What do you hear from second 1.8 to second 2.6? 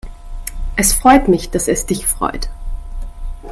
dich freut.